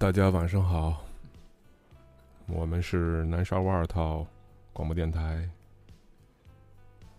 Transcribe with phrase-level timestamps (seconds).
[0.00, 1.04] 呃，大家晚上好，
[2.46, 4.26] 我们是南沙五二套
[4.72, 5.46] 广播电台。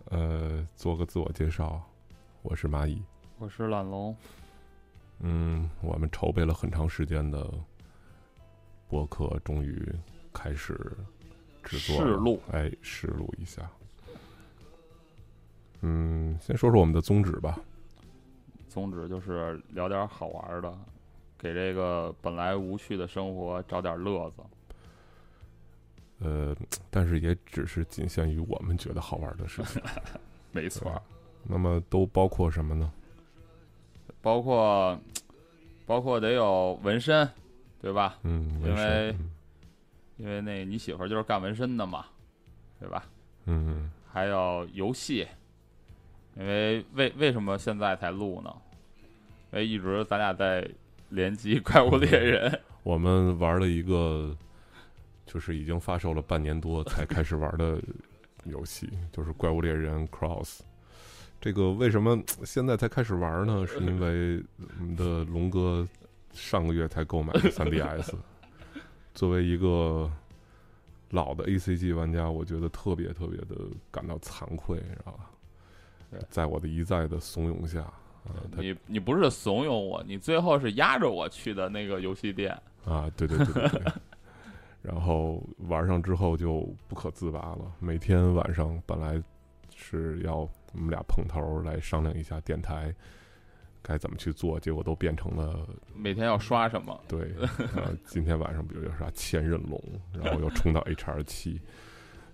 [0.06, 1.80] 呃，做个自我介绍，
[2.42, 3.04] 我是蚂蚁，
[3.38, 4.16] 我是懒龙。
[5.20, 7.48] 嗯，我们筹备了很长时间的
[8.90, 9.88] 播客，终于
[10.34, 10.74] 开始
[11.64, 13.70] 制作试录，哎，试录一下。
[15.82, 17.60] 嗯，先说说我们的宗旨吧。
[18.68, 20.76] 宗旨就是聊点好玩的，
[21.42, 24.44] 给这个本来无趣的生活找点乐子。
[26.20, 26.56] 呃，
[26.92, 29.82] 但是也只是仅限于我们觉得好玩的事情。
[30.54, 31.02] 没错。
[31.44, 32.92] 那么都包括什么呢？
[34.22, 35.00] 包括，
[35.88, 37.28] 包括得有纹身，
[37.82, 38.20] 对吧？
[38.22, 39.16] 嗯，因为
[40.18, 42.06] 因为那你媳妇儿就是干纹身的嘛，
[42.80, 43.04] 对吧？
[43.46, 43.90] 嗯。
[44.14, 45.28] 还有游戏。
[46.38, 48.56] 因为为为什么现在才录呢？
[49.52, 50.70] 因为一直咱俩在
[51.12, 52.52] 联机《怪物猎人》，
[52.84, 54.36] 我们玩了一个，
[55.26, 57.80] 就是已经发售了半年多才开始玩的
[58.46, 60.44] 游戏，就是《怪物猎人 Cross》。
[61.40, 63.68] 这个为什么现在才开始玩呢？
[63.68, 64.44] 是因为
[64.80, 65.88] 我们的龙哥
[66.32, 68.14] 上个月才购买的 3DS。
[69.14, 70.10] 作为一个
[71.10, 73.58] 老的 ACG 玩家，我觉得特别特别的
[73.92, 75.30] 感到惭愧，知道吧？
[76.30, 77.94] 在我的一再的怂恿下，啊，
[78.58, 82.52] 你你不是怂恿我，你最后是压着我去的那个游戏店
[82.86, 83.82] 啊，对对对对，
[84.82, 87.72] 然后玩上之后就不可自拔了。
[87.80, 89.22] 每天晚上本来
[89.76, 92.94] 是要我们俩碰头来商量一下电台
[93.82, 97.00] 该怎么去做，结果都变成了每天要刷什么？
[97.10, 97.32] 对，
[97.76, 99.82] 啊，今天晚上比如有啥千仞龙，
[100.14, 101.60] 然后又冲到 HR 七，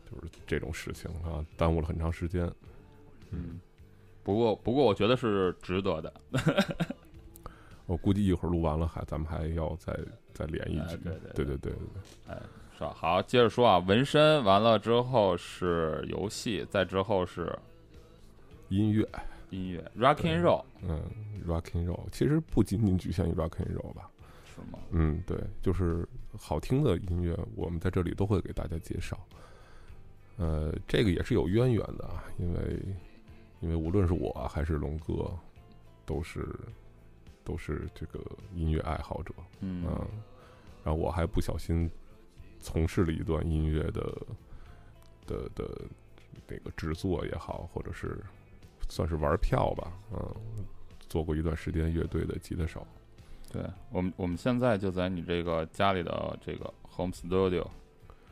[0.10, 2.52] 就是这种事情啊，耽误了很长时间，
[3.32, 3.60] 嗯。
[4.28, 6.14] 不过，不过，我觉得是值得的。
[7.88, 9.98] 我估计一会儿录完了，还咱们还要再
[10.34, 10.98] 再连一局。
[10.98, 11.74] 对对对对对对。
[12.28, 12.38] 哎，
[12.78, 12.92] 是吧？
[12.94, 17.58] 好，接着说啊，纹身完了之后是游戏，再之后是
[18.68, 19.08] 音乐，
[19.50, 20.62] 音乐，rocking roll。
[20.82, 21.02] 嗯
[21.48, 24.10] ，rocking roll 其实不仅仅局限于 rocking roll 吧？
[24.54, 24.80] 是吗？
[24.92, 26.06] 嗯，对，就是
[26.38, 29.18] 好听的音乐，我们在这里都会给大家介绍。
[30.36, 32.78] 呃，这个也是有渊源的啊，因为。
[33.60, 35.30] 因为无论是我还是龙哥，
[36.06, 36.48] 都是
[37.44, 38.20] 都是这个
[38.54, 39.84] 音乐爱好者，嗯，
[40.84, 41.90] 然后我还不小心
[42.60, 44.22] 从事了一段音乐的
[45.26, 45.82] 的的
[46.48, 48.24] 那个制作也好，或者是
[48.90, 50.36] 算是玩票吧，嗯，
[51.10, 52.86] 做过一段时间乐队的吉他手。
[53.52, 57.66] 对我们，我们现在就在你这个家里的这个 home studio，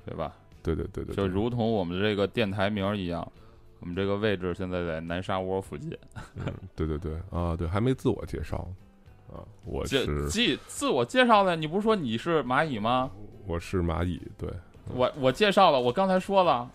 [0.06, 0.36] 对吧？
[0.62, 3.32] 对对对对，就如同我们的这个电台名一样。
[3.86, 5.96] 我们这个位置现在在南沙窝附近。
[6.38, 8.68] 嗯，对对对，啊，对，还没自我介绍
[9.32, 13.12] 啊，我是自自我介绍的，你不是说你是蚂蚁吗？
[13.46, 14.50] 我是蚂蚁，对，
[14.92, 16.68] 我我介绍了，我刚才说了，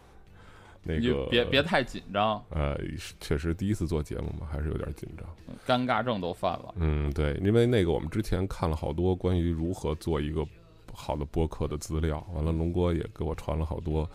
[0.85, 2.41] 那个别别太紧张。
[2.51, 2.79] 呃，
[3.19, 5.29] 确实第一次做节目嘛，还是有点紧张，
[5.67, 6.73] 尴尬症都犯了。
[6.77, 10.47] 嗯，对，因为那个我们之前看了好多关于如何做一个
[10.95, 14.09] 好的播客的资料，完了龙哥也给我传了好多。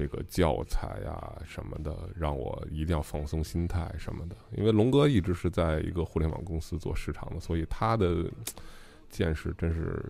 [0.00, 4.36] 这个教材呀什么的，让我一定要放松心态什么的。
[4.56, 8.24] 因为龙哥一直是在一个互联网公司做市场的，所以他的
[9.10, 10.02] 见识真是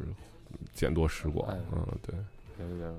[0.73, 1.49] 见多识广。
[1.73, 2.15] 嗯，对。
[2.57, 2.93] 别别别，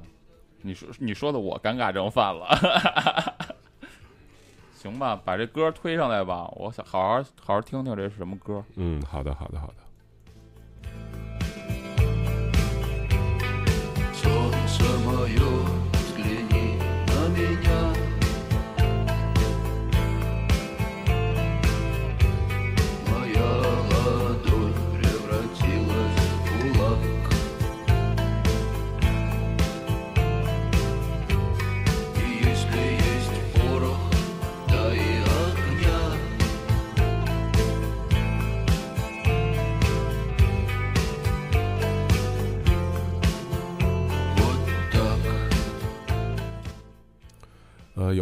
[0.63, 3.55] 你说你说的我尴尬症犯了。
[4.75, 8.61] 行吧，把这歌推上来吧，我想好好好好听听这是什么歌。
[8.75, 9.75] 嗯，好的，好的，好的。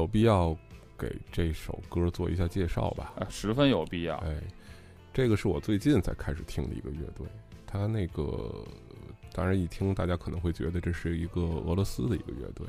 [0.09, 0.57] 必要
[0.97, 3.13] 给这首歌做一下介绍吧？
[3.17, 4.15] 啊，十分有必要。
[4.17, 4.41] 哎，
[5.13, 7.25] 这个是我最近才开始听的一个乐队。
[7.65, 8.51] 他那个，
[9.31, 12.65] 当然一听大家可能会觉得这是一个俄罗斯的一个乐队，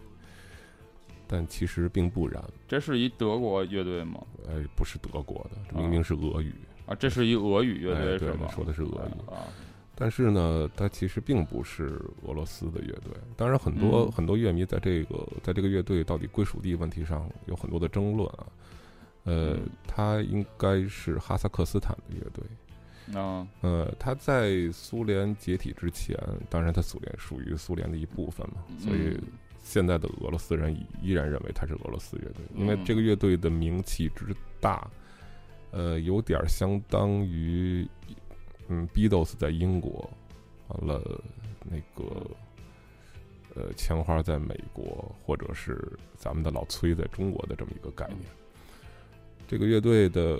[1.26, 2.42] 但其实并不然。
[2.68, 4.20] 这是一德国乐队吗？
[4.48, 6.52] 哎，不是德国的，明明是俄语
[6.84, 6.94] 啊。
[6.94, 8.48] 这是一俄语乐队是吗？
[8.54, 9.48] 说的是俄语啊。
[10.00, 13.12] 但是呢，它其实并不是俄罗斯的乐队。
[13.36, 18.46] 当然，很多很多乐迷在这个在这个乐队到底归属地问题上有很多的争论啊。
[19.24, 22.42] 呃，它应该是哈萨克斯坦的乐队。
[23.12, 26.16] 嗯呃，它在苏联解体之前，
[26.48, 29.22] 当然它苏联属于苏联的一部分嘛，所以嗯
[29.62, 34.90] 现在的俄罗斯人依依然认为它是俄罗斯乐队，因为嗯这个乐队的名气之大，
[35.72, 37.86] 呃，有点相当于
[38.70, 40.08] 嗯，Beatles 在英国，
[40.68, 41.20] 完了
[41.64, 42.30] 那个
[43.56, 48.20] 呃，枪花在美国，或者是咱们的老崔在中国的这么一个概念。
[49.48, 50.38] 这个乐队的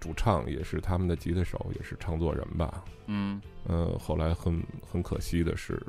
[0.00, 2.84] 主唱也是他们的吉他手，也是唱作人吧。
[3.06, 5.80] 嗯呃，后来很很可惜的是，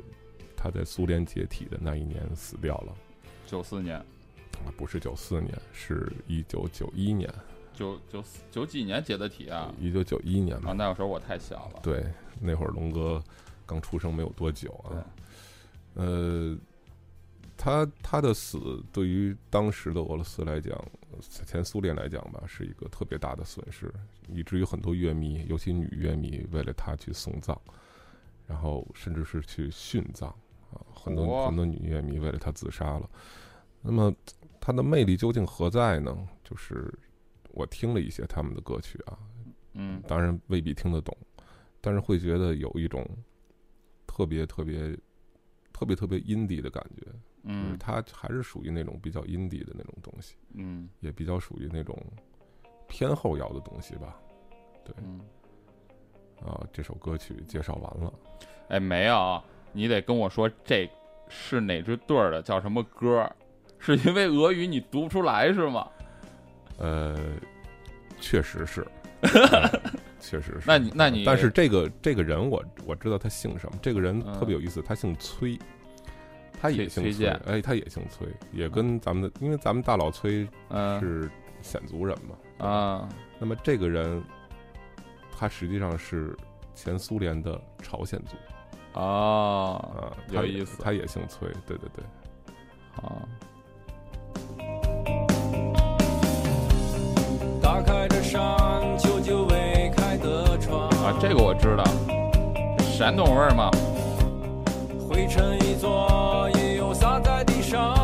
[0.56, 2.94] 他在苏联解体的那一年死掉了。
[3.46, 7.28] 九四年啊，不是九四年，是一九九一年，
[7.74, 10.72] 九九九几年解的体啊一九九一年啊，吧。
[10.72, 11.80] 那个时候我太小了。
[11.82, 12.06] 对，
[12.40, 13.22] 那会儿龙哥
[13.66, 15.04] 刚出生没有多久啊。
[15.94, 16.56] 呃，
[17.56, 20.76] 他他的死对于当时的俄罗斯来讲，
[21.20, 23.92] 前苏联来讲吧，是一个特别大的损失，
[24.28, 27.56] 以至于很多乐迷，尤其女乐迷，为了他去送葬，
[28.46, 30.28] 然后甚至是去殉葬
[30.72, 33.08] 啊，很多嚯很多女乐迷为了他自杀了。
[33.80, 34.12] 那么
[34.60, 36.16] 他的魅力究竟何在呢？
[36.42, 36.92] 就是
[37.54, 39.18] 我听了一些他们的歌曲啊，
[39.74, 41.16] 嗯当然未必听得懂，
[41.80, 43.08] 但是会觉得有一种
[44.06, 44.96] 特别特别
[45.72, 47.06] 特别特别 indie 的感觉，
[47.44, 51.96] 嗯它还是属于那种比较 indie 的那种东西，嗯也比较属于那种
[52.88, 54.20] 偏后摇的东西吧。
[54.84, 54.94] 对，
[56.46, 58.12] 啊，这首歌曲介绍完了，
[58.68, 59.42] 哎，没有，
[59.72, 60.90] 你得跟我说这
[61.28, 63.36] 是哪支队儿的，叫什么歌儿？
[63.78, 65.88] 是因为俄语你读不出来是吗？
[66.78, 67.16] 呃，
[68.20, 68.86] 确实是，
[69.22, 69.70] 呃
[70.20, 70.62] 确实是。
[70.66, 74.38] 那你那你但是这个这个人我我知道他姓什么，这个人嗯。
[74.38, 75.58] 特别有意思，他姓崔，
[76.60, 77.26] 他也姓崔。
[77.46, 80.98] 哎，他也姓崔，也跟咱们的，因为咱们大老崔嗯。
[81.00, 81.30] 是
[81.62, 83.08] 鲜族人嘛，啊。
[83.38, 84.22] 那么这个人，
[85.36, 86.36] 他实际上是
[86.74, 88.36] 前苏联的朝鲜族。
[88.94, 90.80] 哦啊，他有意思。
[90.82, 92.04] 他也姓崔，对对对，
[92.96, 93.28] 啊
[101.04, 101.84] 啊，这个我知道，
[102.80, 103.70] 山东味儿嘛，
[105.08, 107.94] 灰尘一座也有洒在地上。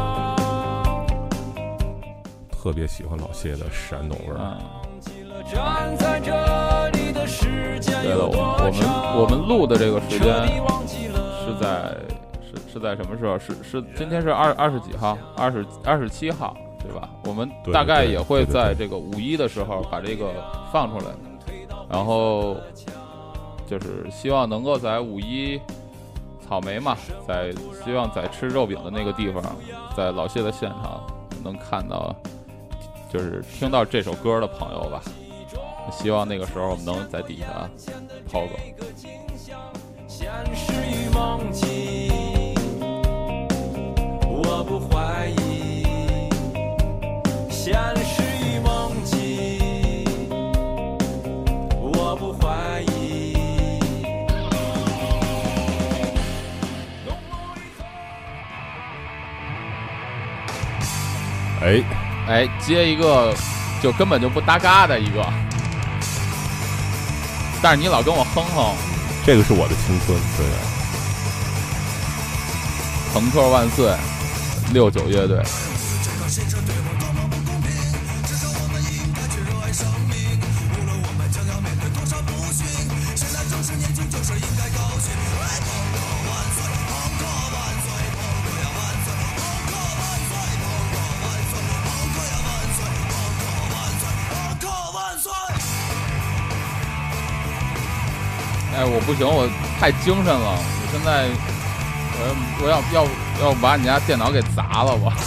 [2.53, 4.56] 特别喜欢老谢的山东味儿。
[5.50, 8.71] 站在这里的时间对了，我们
[9.17, 9.23] 我？
[9.23, 11.97] 们我们录的这个时间是在
[12.44, 13.37] 是是在什么时候？
[13.38, 15.19] 是是今天是二二十几号？
[15.37, 16.55] 二十二十七号，
[16.90, 17.08] 对吧？
[17.25, 20.32] 我们大概也会在这个五一的时候把这个
[20.72, 21.12] 放出来，
[21.88, 22.56] 然后
[23.64, 25.60] 就是希望能够在五一
[26.44, 26.96] 草莓嘛，
[27.28, 27.52] 在
[27.84, 29.40] 希望在吃肉饼的那个地方，
[29.96, 31.06] 在老谢的现场
[31.44, 32.12] 能看到，
[33.12, 35.00] 就是听到这首歌的朋友吧。
[35.93, 37.70] 希望那个时候我们能在底下
[38.28, 38.50] 抛个。
[62.31, 63.34] 哎，哎，接一个
[63.82, 65.27] 就根本就不搭嘎的一个，
[67.60, 68.72] 但是你老跟我哼哼
[69.27, 70.46] 这个是我的青春，对。
[73.13, 73.93] “朋克万岁”，
[74.72, 75.43] 六九乐队。
[99.00, 99.48] 我不行，我
[99.80, 101.30] 太精神了，我现在
[102.60, 105.10] 我要我要要要把你家电脑给砸了我。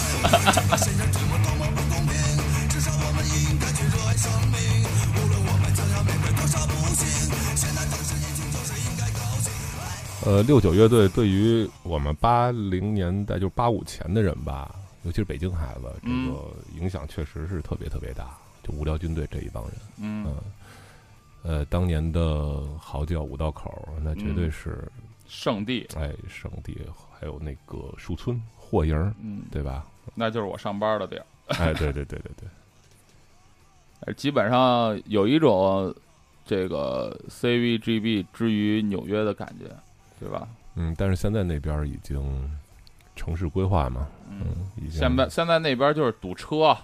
[10.25, 18.37] 呃，六九乐队对于我们八零年代，就是八五前的人吧，尤其是北京孩子，这嗯个影响确实是特别特别大。
[18.63, 20.37] 就无聊军队这一帮人，嗯嗯，
[21.53, 24.91] 呃，当年的嚎叫五道口，那绝对嗯是、
[25.27, 26.75] 圣地，哎圣地，
[27.19, 29.85] 还有那个树村霍营，嗯，对吧？
[30.15, 31.25] 那就是我上班的地儿。
[31.49, 32.49] 哎，对对对对对，
[34.05, 35.93] 哎基本上有一种
[36.43, 39.69] 这个 CVGB 之于纽约的感觉，
[40.19, 40.47] 对吧？
[40.73, 42.49] 嗯，但是现在那边已经
[43.15, 44.39] 城市规划嘛，嗯，
[44.77, 46.75] 嗯，现在现在那边就是堵车，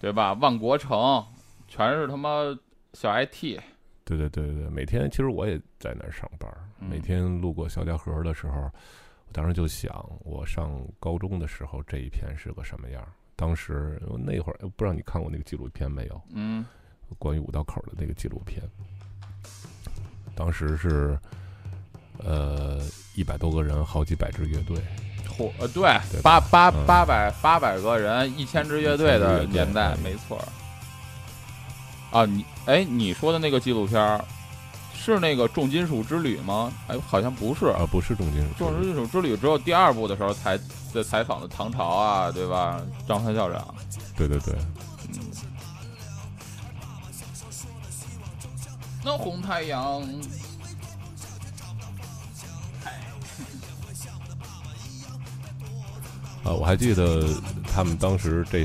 [0.00, 0.32] 对吧？
[0.34, 1.22] 万国城
[1.68, 2.56] 全是他妈
[2.94, 3.60] 小 IT，
[4.04, 13.02] 对对对对对，每天其实我也在那儿上班每天路过肖家河的时候，我当时就想，我上高中的时候这一片是个什么样。
[13.36, 16.22] 当时那会儿不知道你看过那个纪录片没有？
[16.34, 16.64] 嗯
[17.18, 18.62] 关于五道口的那个纪录片，
[20.34, 21.18] 当时是
[22.24, 22.80] 呃
[23.14, 24.78] 一百多个人，好几百支乐队，
[25.28, 30.42] 嚯，呃，对对，八八嗯八百八百个人，一千支乐队的年代，嗯没错。
[32.10, 34.24] 啊，你哎，你说的那个纪录片儿
[34.94, 36.72] 是那个重金属之旅吗？
[36.86, 37.66] 哎，好像不是。
[37.66, 40.56] 啊，不是重金属，重金属之旅只有第二部的时候才
[40.94, 42.80] 在采访的唐朝啊，对吧？
[43.08, 43.74] 张三校长，
[44.16, 44.54] 对对对，
[45.08, 45.14] 嗯。
[49.04, 50.00] 那红太阳，
[56.44, 57.26] 啊，我还记得
[57.72, 58.64] 他们当时这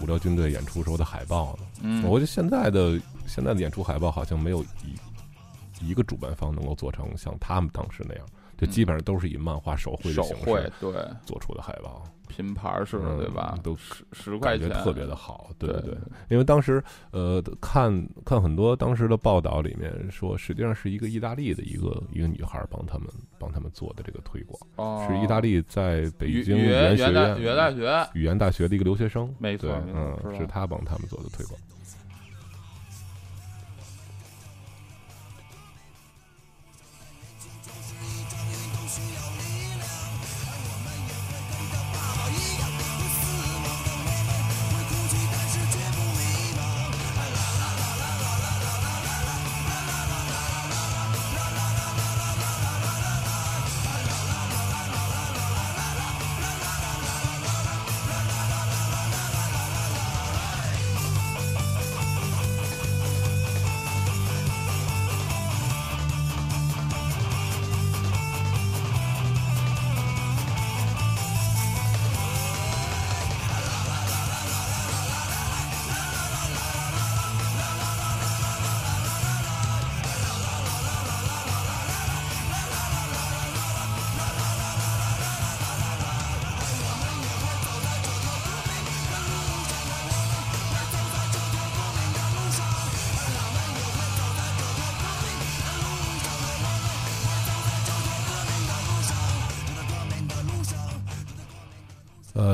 [0.00, 1.63] 五六军队演出时候的海报呢。
[1.84, 8.26] 嗯，我觉得现在的现在的演出海报好像没有一一个主办方能够做成像他们当时那样，
[8.56, 10.92] 就基本上都是以漫画手绘的手形式绘对
[11.26, 13.58] 做出的海报，品牌儿式的，嗯对吧？
[13.62, 15.50] 都十十块钱，感觉特别的好。
[15.58, 15.98] 对对对，
[16.30, 17.92] 因为当时呃看
[18.24, 31.60] 看很多当时的报道里面说，实际上是一个意大利的一个一个女孩帮他们帮他们做的这个推广，哦，是意大利在北京语言学大语言大院学，语言大学的一个留学生，没错嗯，是他帮他们做的推广。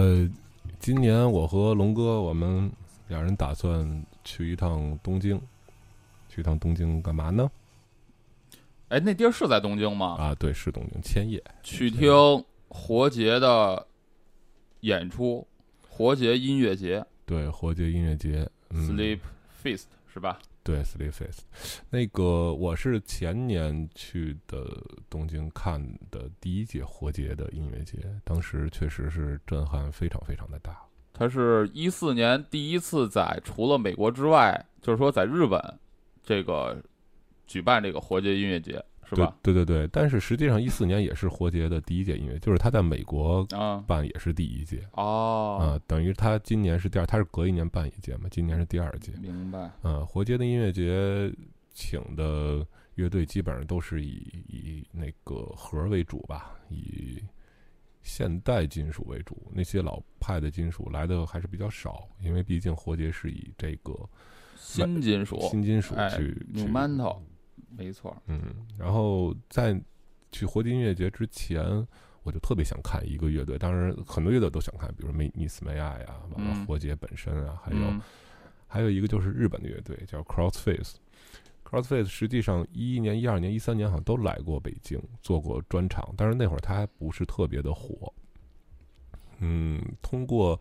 [0.01, 0.27] 呃，
[0.79, 2.73] 今年我和龙哥我们
[3.09, 5.39] 两人打算去一趟东京，
[6.27, 7.51] 去一趟东京干嘛呢？
[8.89, 10.17] 哎，那地儿是在东京吗？
[10.19, 11.43] 啊，对，是东京千叶。
[11.63, 12.11] 去听
[12.69, 13.87] 活结的
[14.81, 15.47] 演出，
[15.87, 18.49] 活结音乐节对，活结音乐节。
[18.71, 19.19] 嗯、，Sleep
[19.63, 20.39] Feast 是吧？
[20.71, 21.41] 对，Sleep Fest。
[21.91, 24.65] 那个我是前年去的
[25.09, 30.81] 东京看的第一届活节的音乐节，当时确实是震撼非常非常的大。
[31.13, 35.61] 它是一四年第一次在除了美国之外，就是说在日本
[36.23, 36.81] 这个
[37.49, 39.37] 举办这个活节音乐节，是吧？
[39.43, 44.83] 对对对对，但是实际上一四年也是活结的第一届音乐，就是他在美国啊，办也是第一届。
[44.93, 49.13] 哦，啊、等于他今年是第二，他是隔一年办一届嘛，今年是第二届。
[49.21, 49.71] 明白。
[49.83, 51.33] 呃，活结的音乐节
[51.73, 57.23] 请的乐队基本上都是以以那个核为主吧，以
[58.03, 63.93] 现代金属为主，那些老派的金属来的还是比较少，因为毕竟活结是以这个
[64.57, 67.19] 新金属新金属哎去、，New 去 Metal，
[67.69, 68.17] 没错。
[68.27, 69.81] 嗯，然后在
[70.33, 71.65] 去活结音乐节之前，
[72.23, 78.01] 我就特别想看一个乐队，当然很多乐队都想看，比如说梅尼斯梅亚呀，完了嗯活结本身啊，还有、嗯
[78.73, 80.95] 还有一个就是日本的乐队叫 Crossface。
[81.65, 88.15] Crossface 实际上一一年、一二年、一三年好像都来过北京做过专场，但是那会儿他还不是特别的火。
[89.41, 90.61] 嗯，通过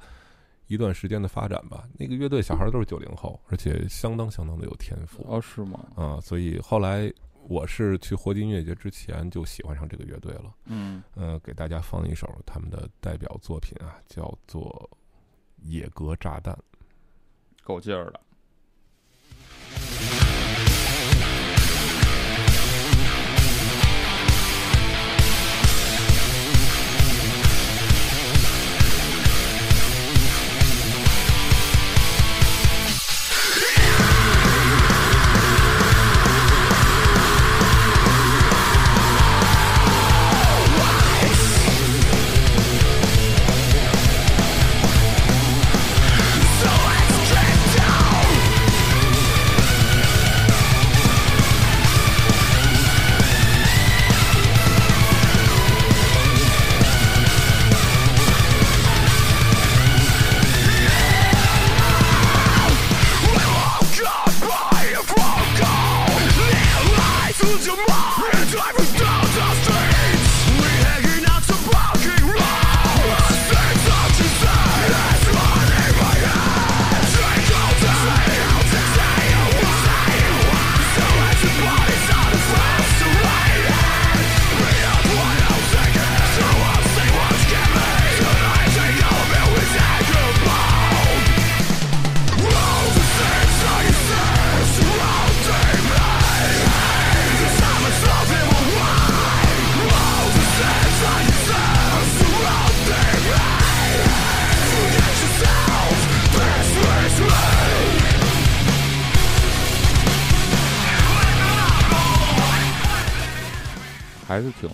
[0.70, 5.26] 一段时间的发展吧，那个乐队小孩都是九零后，而且相当相当的有天赋。
[5.28, 5.84] 哦，是吗？
[5.96, 7.12] 啊，所以后来
[7.48, 10.54] 我是去霍金音乐节之前就喜欢上这个乐队了。
[10.66, 14.90] 嗯，呃，给大家放一首他们的代表作品啊，叫做
[15.68, 16.54] 《野格炸弹》。
[17.64, 18.22] 够劲儿的。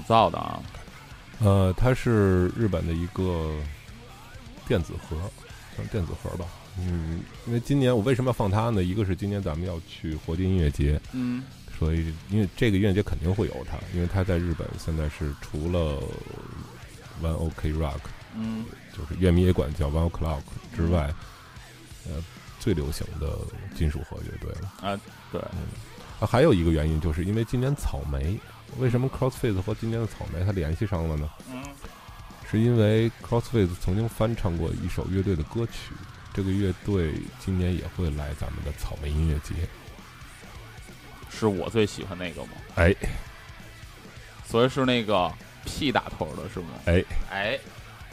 [0.08, 0.62] 还是挺燥的啊。
[1.40, 3.52] 呃，它是日本的一个
[4.68, 5.18] 电子盒，
[5.76, 6.46] 算电子盒吧。
[6.78, 8.84] 嗯，因为今年我为什么要放它呢？
[8.84, 11.44] 一个是今年咱们要去活金音乐节，嗯
[11.78, 16.02] 所以因为这个音乐节肯定会有它，因为它在日本现在是除了
[17.22, 18.00] One OK Rock，
[18.34, 18.66] 嗯
[18.98, 20.42] 就是乐迷也管叫 One O'clock
[20.74, 21.14] 之外，
[22.08, 22.24] 呃，
[22.60, 23.38] 最流行的
[23.76, 24.74] 金属核乐队了。
[24.82, 25.00] 啊，
[25.32, 25.42] 对，
[26.20, 28.40] 啊，还有一个原因就是因为今年草莓，
[28.78, 31.30] 为什么 Crossface 和今年的草莓它联系上了呢？
[31.52, 31.64] 嗯
[32.48, 35.94] 是因为 Crossface 曾经翻唱过一首乐队的歌曲，
[36.32, 39.68] 这个乐队今年也会来咱们的草莓音乐节。
[41.30, 42.50] 是我最喜欢那个吗？
[42.76, 42.96] 哎
[44.46, 45.30] 所以是那个
[45.66, 46.68] P 打头的是吗？
[46.86, 47.60] 哎哎，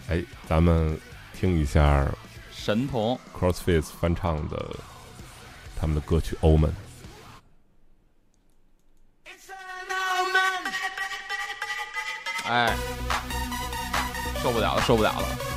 [0.08, 0.98] 哎，咱们
[1.34, 2.10] 听一下
[2.50, 4.74] 神童，Crossface 翻唱的
[5.78, 6.70] 他们的歌曲《Omen》。
[12.52, 12.76] 哎，
[14.42, 15.51] 受不了了，受不了了。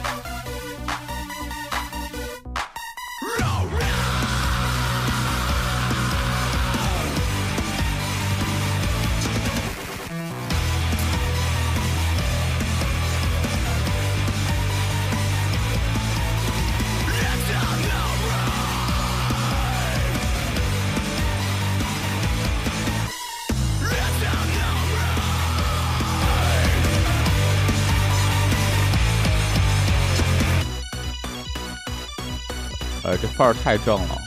[33.26, 34.22] 这范儿太正了。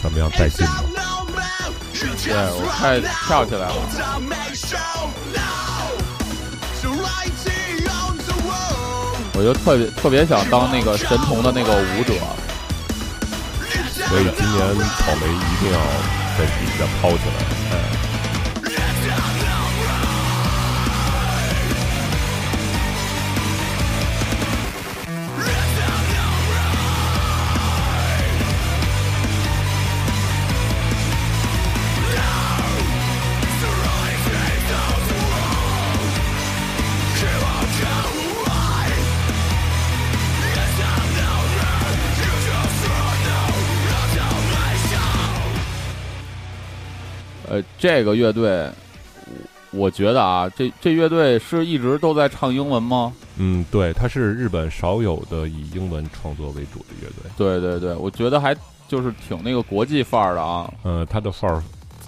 [0.00, 0.72] 怎么样，带劲吗？
[2.22, 3.74] 对我快跳起来了
[9.34, 12.14] 我就特别特别想当那个神童的那个舞者。
[14.08, 15.78] 所以今年草莓一定要
[16.38, 17.59] 在底下抛起来。
[47.80, 48.70] 这个乐队，
[49.72, 53.10] 我我觉得啊，这这乐队是一直都在唱英文吗？
[53.38, 57.30] 嗯，对，它是日本少有的以英文创作为主的乐队。
[57.38, 58.54] 对对对，我觉得还
[58.86, 60.70] 就是挺那个国际范儿的啊。
[60.82, 61.62] 呃，他的范儿，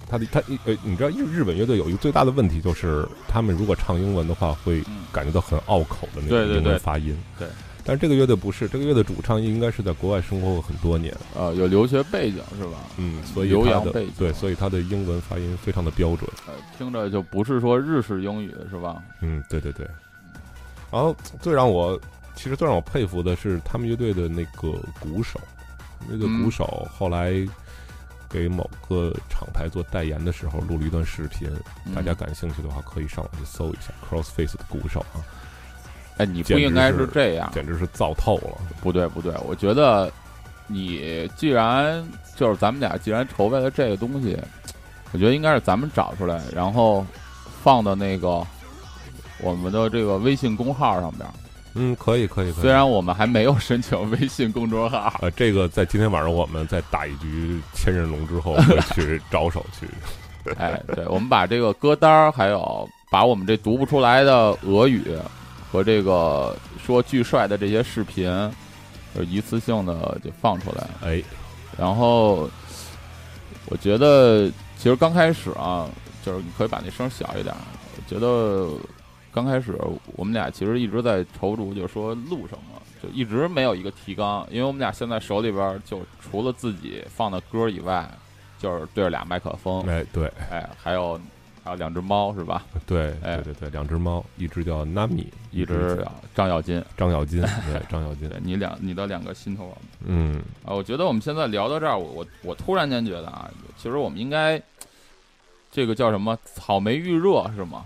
[0.07, 7.17] 他的他呃，你知道日日本乐队有一个最大的问题，就是他们如果唱英文的话，会嗯感觉到很拗口的那种英对对对文发音。
[7.39, 7.49] 对，
[7.85, 12.79] 但是这个乐队不是，这个乐队主唱应该是在国外生活过很多年，啊，有留学背景是吧？
[12.97, 16.31] 嗯，所以留他的洋背景对，所以他的英文发音非常的标准。
[16.47, 19.03] 呃，听着就不是说日式英语是吧？
[19.21, 19.87] 嗯，对对对。
[20.91, 21.99] 然后最让我
[22.35, 25.41] 其实最让我佩服的是他们乐队的那个鼓手，
[26.09, 27.33] 那个嗯鼓手后来
[28.29, 31.51] 给某个厂牌做代言的时候录了一段视频，
[31.87, 35.25] 嗯大家感兴趣的话可以上网去搜一下 Crossface 的鼓手啊，
[36.23, 38.59] 哎，你不应该是是这样，简直是糟透了。
[38.81, 40.11] 不对不对，我觉得
[40.67, 42.03] 你既然
[42.37, 44.39] 就是咱们俩既然筹备了这个东西，
[45.13, 47.05] 我觉得应该是咱们找出来，然后
[47.63, 48.47] 放到那个
[49.41, 51.29] 我们的这个微信公号上边。
[51.75, 52.63] 嗯，可以可以可以。
[52.63, 59.89] 虽然我们还没有申请微信公众号，呃，这个在今天晚上我们在打一局千人龙之后会 去着手去。
[60.59, 65.03] 哎，对，我们把这个歌单儿，还有把我们这读不出来的俄语
[65.73, 66.55] 和这个
[66.85, 68.31] 说巨帅的这些视频，
[69.17, 70.87] 就一次性的就放出来。
[71.03, 71.23] 哎，
[71.79, 72.51] 然后
[73.71, 75.89] 我觉得其实刚开始啊，
[76.23, 77.55] 就是你可以把那声小一点。
[77.97, 78.69] 我觉得
[79.33, 79.79] 刚开始
[80.15, 88.07] 我们俩其实一直在踌躇，就是说录什么，就一直没有一个提纲，因为我们俩现在手里边就除了自己放的歌以外，
[88.59, 91.19] 就是对着俩麦克风，哎，对哎，还有
[91.65, 92.65] 还有两只猫是吧？
[92.87, 104.61] 对哎对对对，两只猫，一只叫 Nami，一只叫张咬金， 张咬金，对张咬金对，你两你的两个心头肉嗯，啊，我觉得我们现在聊到这儿，我我我突然间觉得啊，其实我们应该
[105.71, 107.85] 这个叫什么草莓预热是吗？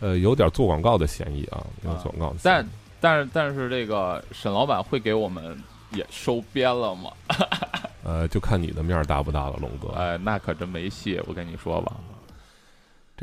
[0.00, 1.64] 呃，有点做广告的嫌疑啊，
[2.02, 2.68] 做广告的嫌但疑。
[3.00, 5.56] 但是但是这个沈老板会给我们
[5.92, 7.10] 也收编了吗？
[8.02, 9.88] 呃，就看你的面儿大不大了，龙哥。
[9.94, 11.92] 哎，那可真没戏，我跟你说吧。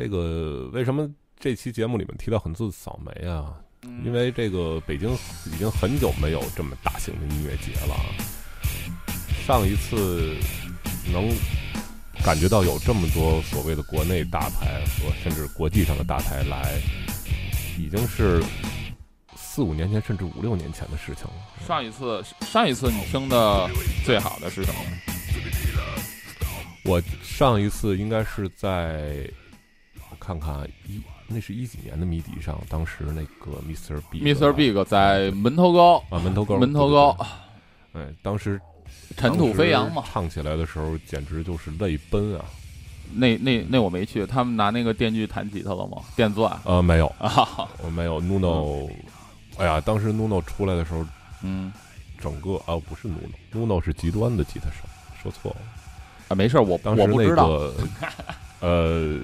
[0.01, 1.07] 这个为什么
[1.39, 3.53] 这期节目里面提到很多次扫眉啊？
[4.03, 5.13] 因为这个北京
[5.45, 8.09] 已经很久没有这么大型的音乐节了啊。
[9.45, 10.35] 上一次
[11.13, 11.29] 能
[12.23, 16.81] 感觉到有这么多所谓的国内大牌和甚至国际上的大牌来，
[17.77, 18.43] 已经是
[19.35, 21.33] 四五年前甚至五六年前的事情了。
[21.67, 23.69] 上一次上一次你听的
[24.03, 24.81] 最好的是什么？
[26.85, 29.40] 我上一次应该是在我
[30.19, 34.01] 看看一，那是一几年的谜底上，当时那个 Mr.
[34.11, 34.51] Big Mr.
[34.53, 37.17] Big 在门头沟，啊门头沟门头沟，
[37.93, 38.59] 哎，当时
[39.17, 40.03] 尘土飞扬嘛。
[40.11, 42.45] 唱起来的时候简直就是泪奔啊！
[43.13, 46.01] 那那那我没去，他们拿那个电锯弹吉他了吗？
[46.15, 48.89] 电钻呃，没有， 啊，我没有 Nuno，
[49.57, 51.05] 哎呀，当时 Nuno 出来的时候，
[51.41, 51.71] 嗯
[52.17, 54.85] 整个啊不是 Nuno，Nuno 是极端的吉他手，
[55.21, 55.57] 说错了。
[56.29, 57.47] 啊，没事儿，我当时那我不知道。
[57.49, 57.73] 个
[58.61, 59.19] 呃，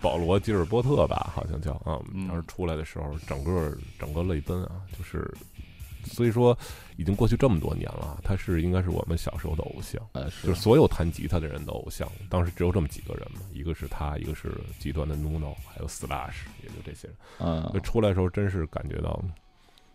[0.00, 5.28] 保罗吉尔波特吧，好像叫啊，嗯当时出来的时候，整个整个泪奔啊，就是
[6.04, 6.56] 所以说
[6.96, 12.10] 已经过去这么多年了，他是应该是我们小时候的偶像，呃，就是是所有弹吉他的人的偶像。
[12.30, 17.16] 当时只有这么几个人嘛，一个是他，一个是极端的 Nuno，还有 Slash，也就这些人。
[17.40, 19.22] 嗯出来的时候，真是感觉到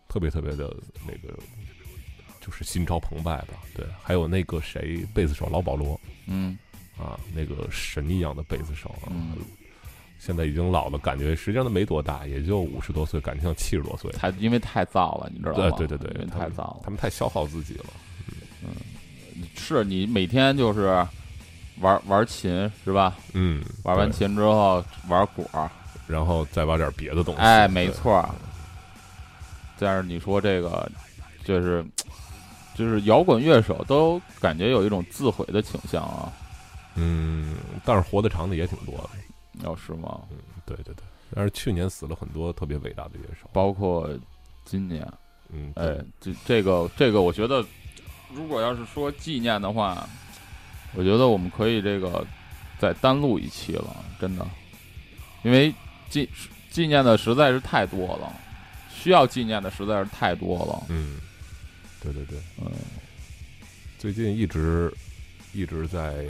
[0.07, 0.75] 特别特别的
[1.07, 1.37] 那个，
[2.41, 3.63] 就是心潮澎湃吧。
[3.73, 5.99] 对，还有那个谁，贝斯手老保罗。
[6.27, 6.57] 嗯
[6.95, 9.35] 啊，那个神一样的贝斯手啊，嗯
[10.25, 14.09] 现在已经老了，感觉实际上都没多大，也就五十多岁，感觉像七十多岁。
[14.13, 15.75] 太因为太燥了，你知道吗？
[15.75, 16.79] 对对对对，因为太燥了。
[16.81, 17.85] 他们太消耗自己了。
[18.63, 18.69] 嗯
[19.53, 21.05] 是你每天就是
[21.81, 23.17] 玩玩琴是吧？
[23.33, 25.69] 嗯，玩完，琴之后玩果，
[26.07, 27.41] 然后再玩点别的东西。
[27.41, 27.91] 哎，没。
[27.91, 28.29] 错儿。
[29.77, 30.89] 但是你说这个，
[31.43, 31.85] 就是
[32.75, 36.31] 就是摇滚乐手都感觉有一种自毁的倾向啊，
[36.95, 39.09] 嗯，但是活得长的也挺多的。
[39.61, 40.21] 要是吗？
[40.31, 41.03] 嗯对对对，
[41.35, 43.49] 但是去年死了很多特别伟大的乐手。
[43.51, 44.09] 包括
[44.63, 45.05] 今年，
[45.49, 47.63] 嗯，哎，这这个这个，我觉得
[48.33, 50.07] 如果要是说纪念的话，
[50.95, 52.25] 我觉得我们可以这个
[52.79, 54.47] 再单录一期了，真的，
[55.43, 55.73] 因为
[56.09, 56.29] 纪
[56.71, 58.31] 纪念的实在是太多了，
[58.89, 60.85] 需要纪念的实在是太多了。
[60.87, 61.19] 嗯，
[62.01, 62.71] 对对对，嗯，
[63.99, 64.93] 最近一直
[65.51, 66.25] 一直在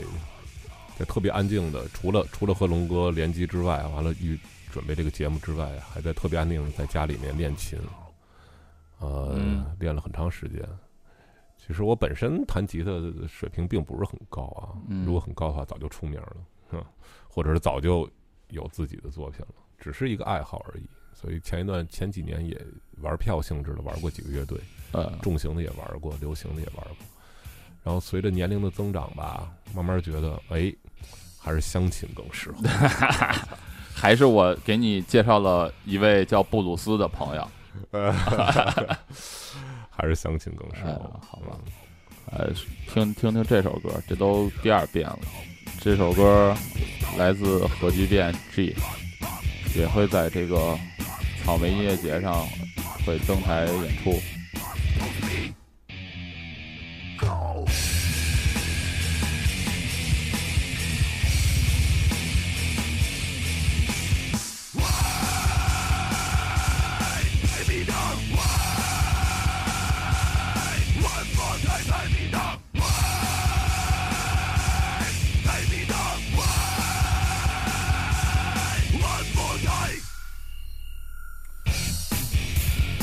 [0.98, 4.38] 在特别安静的，除了除了和龙哥联机之外，完了预
[4.70, 7.78] 准备这个节目之外，还在特别安静的在家里面练琴，
[8.98, 10.62] 呃，嗯练了很长时间。
[11.56, 16.36] 其实我本身弹吉他的水平并不是很高啊，嗯如果很高的话，早就出名了，
[16.70, 16.84] 哼，
[17.28, 18.08] 或者是早就
[18.50, 20.88] 有自己的作品了，只是一个爱好而已。
[21.14, 22.60] 所以前一段前几年也
[23.00, 24.60] 玩票性质的玩过几个乐队，
[24.92, 26.96] 呃，重型的也玩过，流行的也玩过。
[27.84, 30.72] 然后随着年龄的增长吧，慢慢觉得，哎，
[31.38, 32.56] 还是乡亲更适合。
[33.94, 37.48] 还是我给你介绍了一位叫布鲁斯的朋友。
[39.90, 41.20] 还是乡亲更适哎合。
[41.28, 41.56] 好吧
[42.32, 42.50] 呃，
[42.92, 45.18] 听听听这首歌，这都第二遍了。
[45.80, 46.56] 这首歌
[47.18, 48.74] 来自核聚变 G，
[49.76, 50.76] 也会在这个
[51.44, 52.46] 草莓音乐节上
[53.04, 54.18] 会登台演出。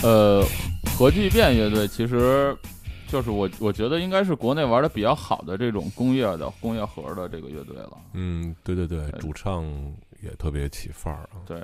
[0.04, 0.44] 呃，
[0.98, 2.58] 核聚变乐队其实
[3.12, 7.98] 就是我我觉得应该是国内玩的比较好的这种工业的工业盒的这个乐队了。
[8.14, 9.66] 嗯，对对对，主唱
[10.22, 11.44] 也特别起范儿啊。
[11.46, 11.62] 对，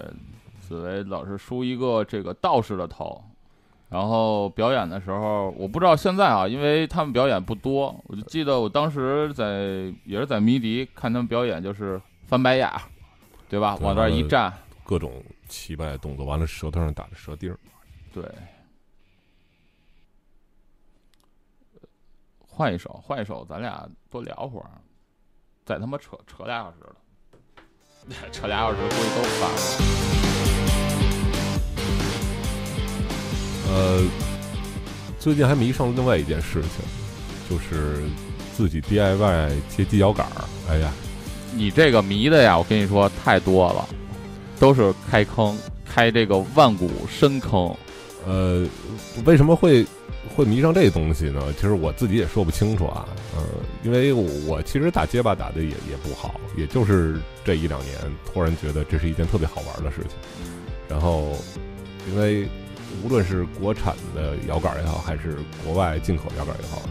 [0.60, 3.23] 紫薇老是梳一个这个道士的头，
[3.88, 12.81] 然后表演的时候，我不知道现在啊，因为他们表演不多，我就记得我当时在也是在迷笛看他们表演，就是翻白眼儿，
[13.47, 13.77] 对吧？
[13.77, 14.51] 对往那儿一站，
[14.83, 17.57] 各种奇怪的动作，完了舌头上打着舌钉儿。
[18.13, 18.23] 对。
[22.58, 24.65] 换一首，换一首，咱俩多聊会儿，
[25.63, 26.96] 再他妈扯扯俩小时了，
[28.34, 29.60] 扯俩小时估计都烦了。
[33.70, 34.02] 呃，
[35.20, 36.84] 最近还迷上了另外一件事情，
[37.48, 38.02] 就是
[38.56, 40.43] 自己 DIY 接机摇杆儿。
[40.67, 40.91] 哎呀，
[41.54, 43.88] 你这个迷的呀，我跟你说太多了，
[44.60, 47.72] 都是开坑，开这个万古深坑。
[48.26, 48.67] 呃，
[49.26, 49.86] 为什么会
[50.38, 51.41] 会迷上这东西呢？
[51.56, 53.10] 其实我自己也说不清楚啊。
[53.36, 53.41] 呃，
[53.84, 57.97] 因为我我其实打街霸打的也也不好，也就是这一两年
[58.32, 60.12] 突然觉得这是一件特别好玩的事情。
[60.88, 61.36] 然后，
[62.08, 62.47] 因为
[63.04, 66.84] 无论是国产的摇杆也好，还是国外进口摇杆也好，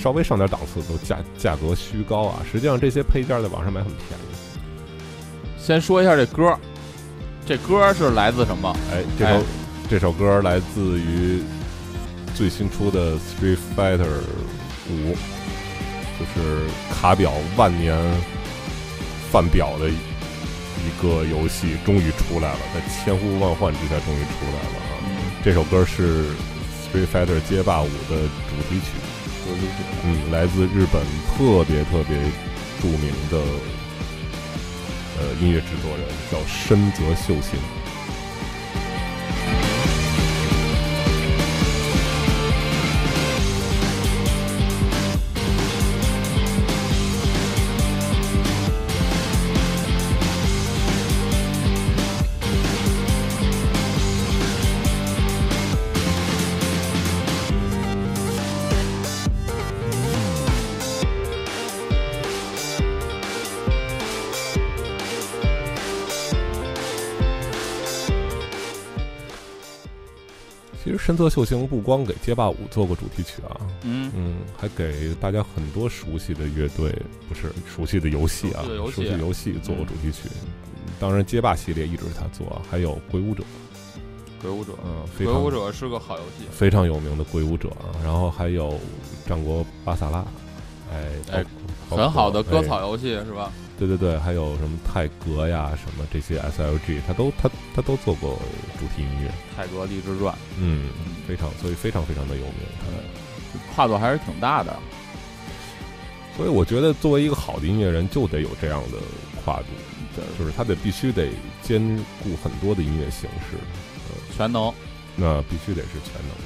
[0.00, 2.46] 稍微上点档次都价价格虚高啊。
[2.48, 5.58] 实际上这些配件在网上买很便宜。
[5.58, 6.56] 先说一下这歌，
[7.44, 8.72] 这歌是来自什么？
[8.92, 9.42] 哎，这首、哎
[9.90, 11.42] 这首歌来自于
[12.38, 14.20] 最新出的《Street Fighter
[14.88, 15.12] 五》，
[16.16, 17.98] 就是卡表万年
[19.28, 25.02] 饭表的一个游戏，终于出来了，在千呼万唤之下终于出来了啊！
[25.44, 26.26] 这首歌是
[26.86, 28.14] 《Street Fighter 街霸五》的
[28.48, 28.86] 主题曲，
[29.44, 29.82] 主题曲。
[30.04, 31.02] 嗯，来自日本
[31.34, 32.16] 特别特别
[32.80, 33.38] 著名的
[35.18, 37.58] 呃音乐制作人，叫深泽秀行。
[71.18, 76.94] 泽秀行不光给街霸五做过主题曲啊，嗯，嗯，还给大家很多熟悉的乐队，
[77.28, 80.30] 不是熟悉的游戏啊，熟悉的游戏熟悉游戏做过主题曲。
[81.00, 83.42] 当然，街霸系列一直是他做，还有鬼舞者，
[84.40, 86.46] 鬼舞者，嗯，非常鬼舞者是个好游戏。
[86.50, 87.90] 非常有名的鬼舞者啊。
[88.02, 88.78] 然后还有
[89.26, 90.24] 战国巴萨拉，
[90.92, 91.44] 哎
[91.90, 93.52] 很好的割哎草游戏是吧？
[93.78, 98.38] 对对对，还有什么泰格呀，什么这些 SLG，他都他他都做过
[98.78, 100.90] 主题音乐，泰格励志传，嗯，
[101.26, 102.54] 非常所以非常非常的有名。
[103.74, 104.76] 跨度还是挺大的。
[106.36, 108.98] 所以我觉得，作为一个好的音乐人，就得有这样的
[109.44, 109.66] 跨度，
[110.38, 111.30] 就是他得必须得
[111.62, 111.80] 兼
[112.22, 113.56] 顾很多的音乐形式，
[114.36, 114.72] 全能，
[115.16, 116.36] 那必须得是全能，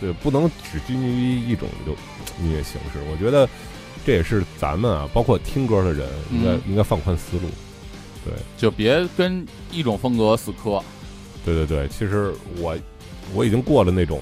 [0.00, 1.92] 对，不能只拘泥于一种就
[2.42, 2.98] 音乐形式。
[3.10, 3.48] 我觉得
[4.04, 7.48] 这也是咱们啊，包括听歌的人，应该、嗯应该放宽思路。
[8.24, 10.82] 对，就别跟一种风格死磕。
[11.44, 12.76] 对对对，其实我
[13.34, 14.20] 我已经过了那种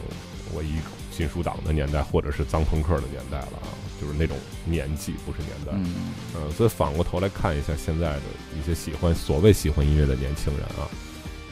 [0.54, 0.72] 我一
[1.10, 3.68] 金属党的年代，或者是脏朋克的年代了啊，
[4.00, 5.72] 就是那种年纪，不是年代。
[5.74, 5.94] 嗯，
[6.34, 8.22] 嗯，所以反过头来看一下现在的
[8.58, 10.88] 一些喜欢所谓喜欢音乐的年轻人啊，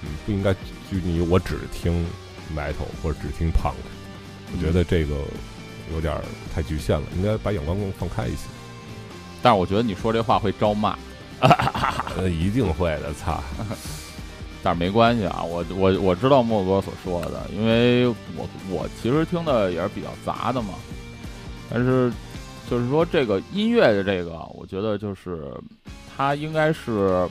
[0.03, 0.55] 嗯，不应该
[0.89, 2.05] 拘泥于我只听
[2.57, 3.75] metal 或者只听 punk，
[4.53, 5.15] 我觉得这个
[5.95, 6.15] 有点
[6.55, 8.47] 太局限了，应该把眼光更放开一些。
[9.43, 10.99] 但是我觉得你说这话会招骂，
[12.17, 13.41] 呃，一定会的，操！
[14.61, 20.75] 但是没关系啊，我我我知道莫哥所说的，因为我我其实听的也是比较杂的嘛，
[21.71, 22.13] 但是
[22.69, 25.53] 就是说这个音乐的这个，我觉得就是
[26.17, 27.29] 它应该是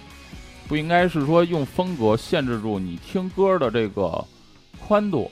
[0.70, 4.24] 不应该是说用风格限制住你听歌的这个
[4.88, 5.30] 宽度，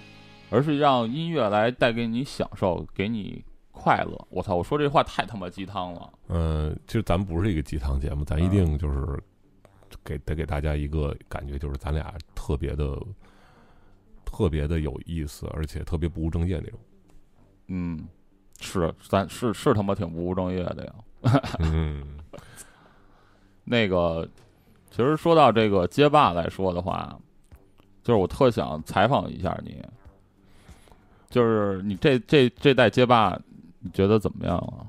[0.49, 4.27] 而是让音乐来带给你享受，给你快乐。
[4.29, 6.13] 我操，我说这话太他妈鸡汤了。
[6.29, 9.21] 嗯、其实咱们不是一个鸡汤节目，咱一定就是
[10.03, 12.97] 给得给大家一个感觉，就是咱俩特别的、
[14.23, 16.79] 特别的有意思，而且特别不务正业那种。
[17.67, 18.08] 嗯，
[18.60, 20.93] 是，咱是是他妈挺不务正业的呀。
[21.60, 22.19] 嗯，
[23.65, 24.27] 那个，
[24.91, 27.17] 其实说到这个街霸来说的话，
[28.03, 29.84] 就是我特想采访一下你，
[31.36, 33.38] 就是你这这这代街霸，
[33.80, 34.88] 你觉得怎么样啊？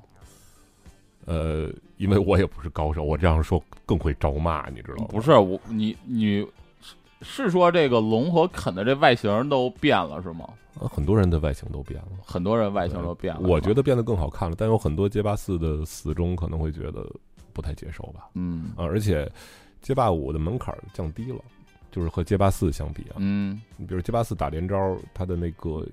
[1.25, 5.09] 呃，因为我也不是高手，我这样说更会招骂，你知道吗？
[5.09, 6.47] 不是我，你你
[7.21, 10.49] 是说这个龙和肯的这外形都变了是吗？
[10.79, 13.41] 呃很多人的外形都变了，很多人外形都变了。
[13.41, 17.05] 我觉得，变得更好看了，但有很多街霸四的死忠可能会觉得
[17.53, 18.29] 不太接受吧。
[18.35, 19.29] 嗯啊，而且
[19.83, 21.41] 街霸五的门槛降低了，
[21.91, 25.85] 就是和街霸四相比啊，嗯，你比如街霸四打连招，它的那个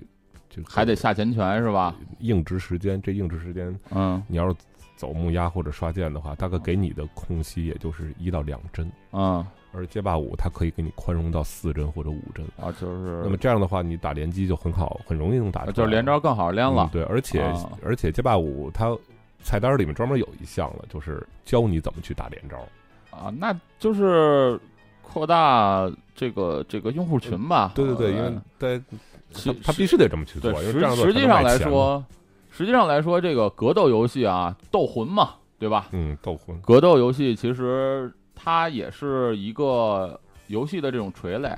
[0.56, 1.96] 就还得下前拳是吧？
[2.20, 4.56] 硬直时间，这硬直时间，嗯你要是
[4.96, 12.46] 走木压或者刷剑的话，大概给你的空隙也就是一到两帧，嗯，而街霸五它可以给你宽容到四帧或者五帧。
[12.62, 15.74] 啊，就是那么这样的话，你打连击就很好，很容易能打出来。
[15.74, 16.89] 就是连招更好练了嗯。
[16.92, 18.96] 对，而且、啊而且街霸五它
[19.42, 22.58] 菜单里面专门有一项了，就是教你怎么去打连招。
[23.10, 24.58] 啊，那就是
[25.02, 27.74] 扩大这个这个用户群吧。
[27.76, 28.96] 对对对，因呃为在其
[29.34, 32.06] 他他必须得这么去做，对实因为这样做实际上来说，
[32.52, 35.88] 实际上来说，这个格斗游戏啊，斗魂嘛，对吧？
[35.91, 41.50] 嗯，斗魂，格斗游戏其实它也是一个游戏的这种垂类，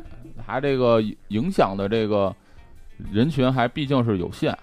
[0.46, 2.34] 它这个影响的这个
[3.12, 4.58] 人群还毕竟是有限。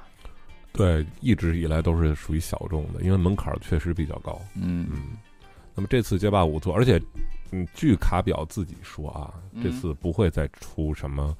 [0.72, 4.40] 对，一直以来都是属于小众的，因为门槛儿确实比较高。
[4.56, 5.02] 嗯嗯，
[5.74, 6.98] 那么这次街霸五做，而且，
[7.50, 11.36] 嗯，据卡表自己说啊，这嗯次不会再出什么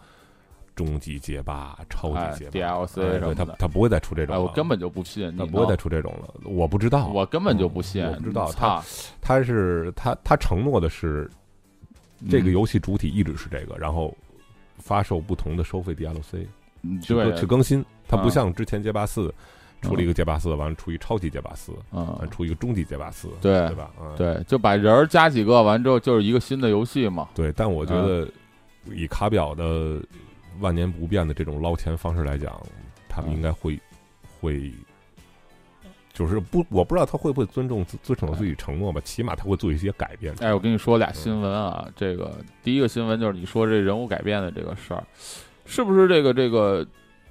[0.74, 3.56] 终极街霸、超哎级街霸、DLC 哎对他什么的。
[3.58, 8.50] 他不会再出这种哎，了，我根本就不信，他不会再出这种了，我不知道，我根本就不信，我不知道。
[8.52, 8.82] 他，
[9.20, 11.30] 他是他他承诺的是
[12.30, 14.16] 这个嗯游戏主体一直是这个，然后
[14.78, 16.46] 发售不同的收费 DLC
[16.82, 17.34] 嗯去对。
[17.36, 18.30] 去更新，它不嗯。
[18.30, 19.32] 像之前街霸四
[19.82, 23.90] 出了一个街霸四，完了出一超级街霸四，嗯，出一个终极街霸四，对对吧？
[24.00, 27.28] 嗯，对，就把人儿加几个，完之后就是一个新的游戏嘛。
[27.34, 28.28] 对，但我觉得
[28.92, 30.00] 以卡表的
[30.60, 32.60] 万年不变的这种捞钱方式来讲，
[33.08, 33.78] 他们嗯应该会
[34.40, 34.72] 会。
[36.14, 40.34] 就是不，我不知道他会不会尊重自遵守自己承诺吧，起码他会做一些改变。
[40.40, 45.02] 哎，我跟你说俩新闻啊，这个第一个新闻就是你说这人物改变的这个事儿，
[45.64, 46.86] 是不是这个这个？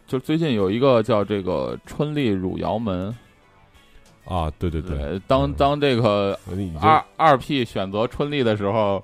[0.07, 3.15] 就最近有一个叫这个春丽汝窑门，
[4.25, 6.37] 啊，对对对，对，当嗯当这个
[6.81, 9.01] 二二 P 选择春丽的时候，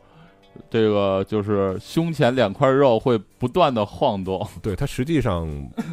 [0.69, 5.47] 这个就是胸前两块肉会不断的晃动， 对它实际上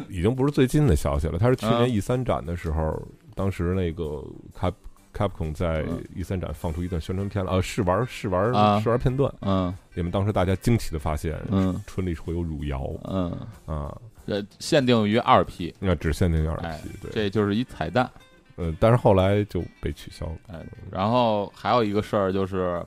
[0.09, 1.89] 已经不是最近的消息了，它是去年嗯。
[1.89, 3.01] E 三展的时候，
[3.35, 4.23] 当时那个
[4.57, 4.73] Cap
[5.13, 6.03] Capcom 在嗯。
[6.15, 8.79] E 三展放出一段宣传片了，呃，试玩试玩啊。
[8.81, 9.73] 试玩片段，嗯。
[9.93, 11.81] 你们当时大家惊奇的发现，嗯。
[11.87, 12.89] 春丽会有汝窑。
[13.05, 13.31] 嗯，
[13.65, 18.09] 啊，呃，限定于二批那只限定于二哎 P，对，这就是一彩蛋。
[18.57, 20.35] 嗯，但是后来就被取消了。
[20.47, 22.81] 哎，然后还有一个事儿就是，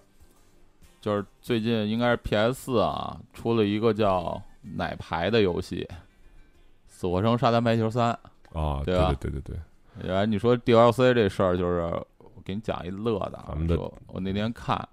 [1.00, 5.86] 就是最近应该是 PS 四啊，出了一个叫奶牌的游戏，
[6.86, 8.12] 《死活生沙滩排球三》。
[8.58, 9.56] 啊，对对吧对对对
[10.00, 11.80] 对，然后你说 DLC 这事儿，就是
[12.18, 14.88] 我给你讲一乐的啊咱们，的说我那天看，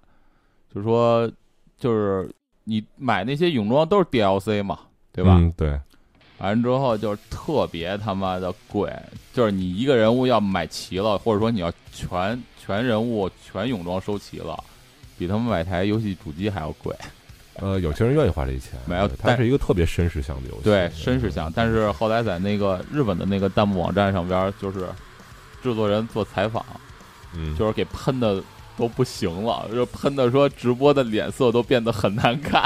[0.72, 1.30] 就说
[1.78, 2.30] 就是
[2.64, 4.80] 你买那些泳装都是 DLC 嘛，
[5.12, 5.36] 对吧？
[5.38, 5.80] 嗯，对，
[6.38, 8.94] 完之后就是特别他妈的贵，
[9.32, 14.62] 就是你一个人物要买齐了，或者说你要全全人物全泳装收齐了，
[15.18, 16.94] 比他们买台游戏主机还要贵。
[17.58, 21.50] 呃，有些人愿意花这钱，没有它但是一个特别绅士向的游戏，对，绅士向。
[21.52, 24.86] 但是后来在那个日本的那个弹幕网站上边，就是
[25.62, 26.62] 制作人做采访，
[27.34, 28.42] 嗯，就是给喷的
[28.76, 32.62] 都不行了，就喷的说直播的脸色都变得很难看。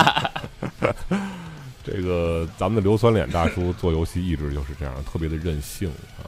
[1.84, 6.26] 这个咱们的硫酸脸大叔做游戏一直就是这样，特别的任性啊。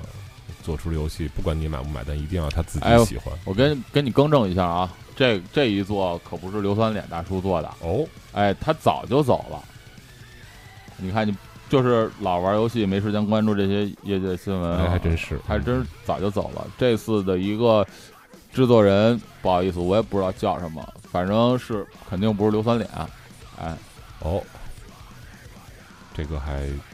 [0.62, 3.34] 做出的游戏，不管你买不买单，一定要他自己喜欢。
[3.44, 9.62] 我跟跟你更正一下啊，这这一做可不是硫酸脸大叔做的，哦，哎，他早就走了。
[10.96, 11.36] 你看，你
[11.68, 16.66] 就是老玩游戏，没时间关注这些业界新闻、啊，哎，还真是，还真早就走了。
[16.78, 17.84] 这次的一个
[18.52, 22.88] 制作人，不好意思，我也不知道叫什么，反正是肯定不是硫酸脸。
[23.60, 23.76] 哎，
[24.20, 24.40] 哦，
[26.14, 26.91] 这个还呃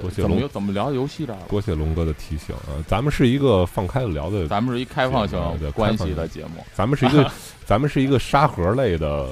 [0.00, 1.46] 多谢龙怎么又怎么聊游戏这儿了？
[1.48, 2.76] 多谢龙哥的提醒啊！
[2.86, 7.30] 咱们是一个放开了聊的，咱们是一开放性对关系的节目，咱们是一个
[7.64, 9.28] 咱们是一个沙盒类的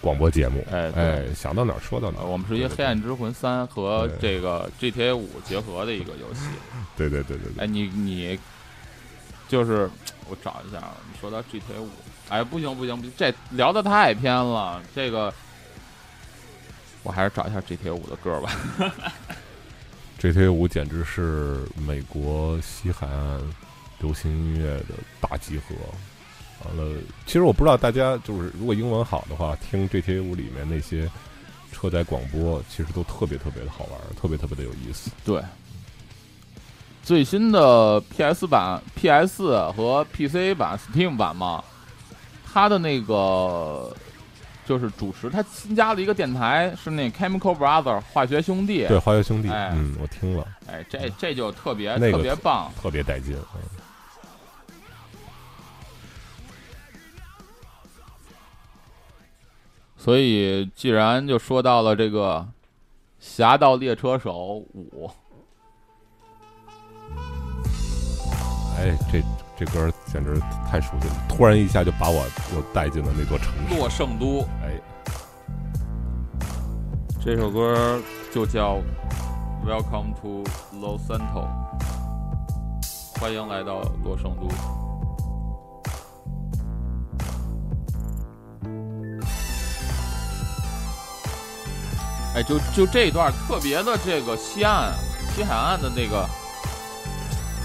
[0.00, 0.64] 广播节目。
[0.70, 2.26] 哎对哎，想到哪儿说到哪呃儿。
[2.28, 6.42] 我们是一个《黑暗之魂三》和这个 GTA 五结合的一个游戏。
[6.96, 8.38] 对对对对对，哎，你你
[9.48, 9.88] 就是
[10.28, 11.88] 我找一下，啊，你说到 GTA 五，
[12.28, 15.32] 哎，不行不行不行，这聊的太偏了，这个
[17.02, 18.50] 我还是找一下 GTA 五的歌吧。
[20.20, 23.40] GTA 五简直是美国西海岸
[24.00, 25.74] 流行音乐的大集合。
[26.64, 31.08] 完了，其实我不知道大家就是如果英文好的话，听 GTA 五里面那些
[31.72, 35.08] 车载广播，其实都特别特别的好玩，特别特别的有意思。
[35.24, 35.40] 对，
[37.04, 39.44] 最新的 PS 版、PS
[39.76, 41.62] 和 PC 版、Steam 版嘛，
[42.44, 43.96] 它的那个
[44.68, 48.86] 就是主持，他新加了一个电台，是那 Chemical Brother 化学兄弟。
[48.86, 52.70] 对，化学兄弟，哎嗯，我听了，哎，这这就特别、那个特别棒。
[52.82, 53.34] 特别带劲。
[53.54, 53.62] 嗯
[59.96, 62.38] 所以，既然就说到了这个
[63.18, 65.10] 《侠盗猎车手五》，
[68.78, 69.22] 哎，这
[69.58, 70.40] 这歌简直
[70.70, 73.76] 太熟悉了，突然一下就把我又带进了那座城市。
[73.76, 74.72] 洛圣都哎，
[77.22, 78.00] 这首歌
[78.32, 78.76] 就叫
[79.66, 80.44] 《Welcome to
[80.74, 81.46] Los Santos》，
[83.20, 84.48] 欢迎来到洛圣都。
[92.34, 94.94] 哎，就就这一段特别的这个西岸
[95.34, 96.26] 西海岸的那个，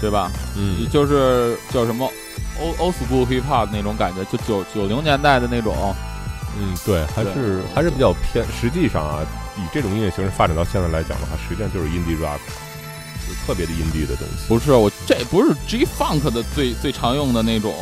[0.00, 0.30] 对吧？
[0.56, 2.08] 嗯，就是叫什么
[2.60, 5.94] old old school hip hop 那种感觉，就九九零年代的那种。
[6.56, 8.44] 嗯，对，还是还是比较偏。
[8.46, 9.26] 实际上啊，
[9.56, 12.38] 以这种音乐形式发展到现在来讲的话，实际上就是 indie rock，
[13.26, 14.46] 就特别的 indie 的东西。
[14.46, 17.74] 不是我，这不是 G Funk 的最最常用的那种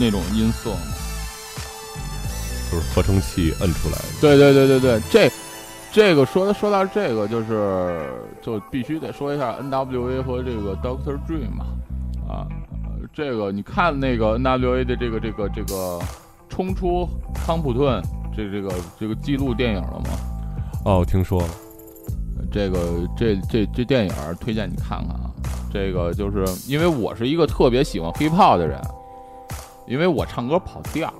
[0.00, 0.80] 那种音色吗？
[2.72, 4.04] 就是合成器摁出来的。
[4.20, 5.32] 对对对对对，这
[5.92, 8.10] 这个说说到这个，就是
[8.42, 11.66] 就必须得说一下 N.W.A 和这个 Doctor Dream 嘛，
[12.28, 12.42] 啊，
[12.72, 12.73] 呃
[13.14, 16.00] 这个你看那个 N.W.A 的这个这个这个
[16.48, 18.02] 冲出康普顿
[18.36, 20.10] 这这个这个记录电影了吗？
[20.84, 21.48] 哦，我听说了，
[22.50, 22.78] 这个
[23.16, 25.30] 这这这电影儿推荐你看看啊，
[25.72, 28.80] 这个就是因为我是一个特别喜欢 hiphop 的人，
[29.86, 31.12] 因为我唱歌跑调，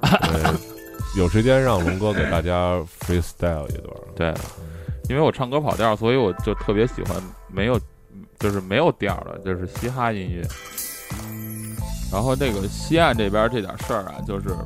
[0.00, 0.54] 对，
[1.18, 3.96] 有时间让龙哥给大家 freestyle 一段。
[4.14, 4.34] 对，
[5.08, 7.78] 因为我唱歌跑调，所以我就特别喜欢没有，
[8.38, 10.46] 就是没有调的，就是嘻哈音乐。
[12.12, 14.56] 然后这个西岸这边这点事儿啊，就是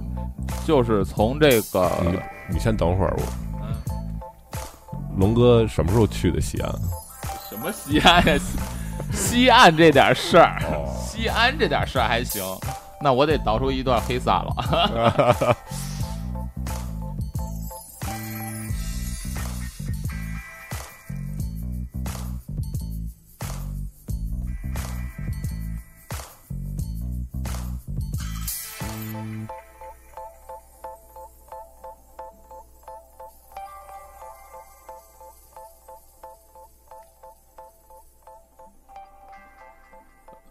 [0.67, 2.19] 就是从这个你
[2.55, 3.23] 你先等会儿，我
[3.63, 3.75] 嗯
[5.19, 6.73] 龙哥什么时候去的西安？
[7.49, 8.57] 什么西安呀，西
[9.13, 12.43] 西岸这点事儿，哦，西安这点事儿还行，
[13.03, 15.57] 那我得导出一段黑撒了。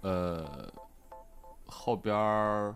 [0.02, 0.46] 呃，
[1.66, 2.76] 后边儿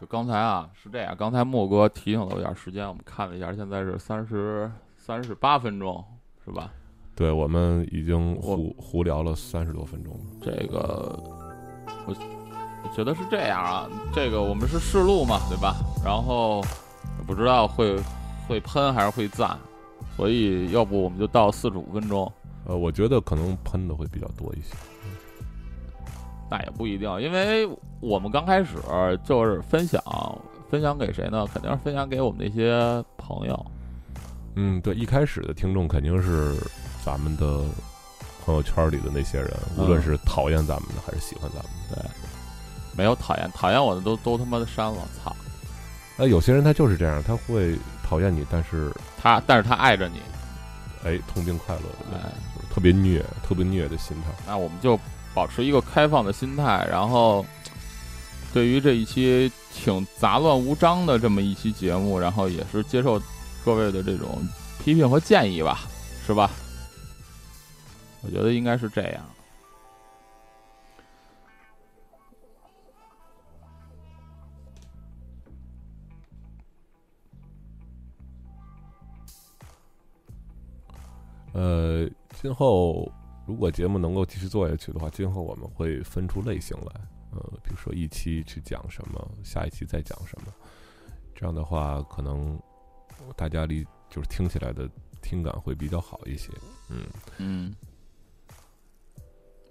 [0.00, 6.04] 就刚才啊是这样，刚才莫哥提醒了我点时间，我们看了一下，现在是三十三十八分钟，
[6.44, 6.72] 是吧？
[7.14, 10.20] 对，我们已经胡胡聊了三十多分钟了。
[10.40, 11.18] 这个
[12.06, 12.14] 我
[12.82, 15.76] 我觉得是这样啊，这个我们是试录嘛，对吧？
[16.02, 16.62] 然后
[17.26, 18.00] 不知道会
[18.48, 19.58] 会喷还是会赞，
[20.16, 22.32] 所以要不我们就到四十五分钟。
[22.64, 24.74] 呃，我觉得可能喷的会比较多一些。
[26.50, 27.68] 那也不一定，因为
[28.00, 28.76] 我们刚开始
[29.24, 30.02] 就是分享，
[30.68, 31.46] 分享给谁呢？
[31.52, 33.66] 肯定是分享给我们那些朋友。
[34.56, 36.56] 嗯，对，一开始的听众肯定是
[37.04, 37.62] 咱们的
[38.44, 42.02] 朋友圈里的那些人，无论嗯是讨厌咱们的还是喜欢咱们的。
[42.02, 42.10] 对，
[42.96, 45.34] 没有讨厌，讨厌我的都都他妈的删了，操！
[46.16, 48.92] 那有些人他就是这样，他会讨厌你，但是
[49.22, 50.20] 他，但是他爱着你，
[51.04, 54.32] 哎，痛并快乐的那种，哎，就是特别虐、特别虐的心态。
[54.46, 54.98] 那我们就
[55.34, 57.44] 保持一个开放的心态，然后
[58.52, 63.20] 对于这一期挺杂乱无章的这么一期节目，然后也是接受
[63.64, 64.38] 各位的这种
[64.84, 65.80] 批评和建议吧，
[66.26, 66.50] 是吧？
[68.22, 69.24] 我觉得应该是这样。
[81.52, 82.08] 呃，
[82.40, 83.10] 今后
[83.50, 87.00] 如果节目能够继续做下去的话，今后我们会分出类型来，
[87.32, 90.52] 呃，比如说一期去讲什么，下一期再讲什么，
[91.34, 92.56] 这样的话，可能
[93.34, 94.88] 大家离就是听起来的
[95.20, 96.52] 听感会比较好一些。
[96.90, 97.04] 嗯，
[97.38, 97.74] 嗯，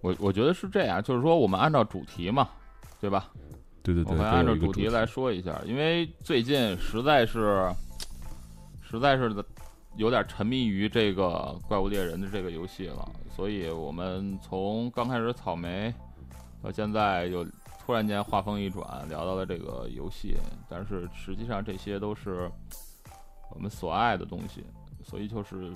[0.01, 2.49] 我我觉得是这样，就是说我们按照主题嘛，
[2.99, 3.31] 对吧？
[3.81, 7.73] 对对对，我们按照主题来说一下，因为最近实在是，
[8.81, 9.33] 实在是
[9.95, 13.09] 有点沉迷于这个怪物猎人的这个游戏了，
[13.39, 15.93] 所以我们从刚开始草莓
[16.61, 17.47] 到现在又
[17.79, 20.35] 突然间话锋一转，聊到了这个游戏，
[20.67, 22.51] 但是实际上这些都是
[23.49, 24.61] 我们所爱的东西，
[25.01, 25.71] 所以就是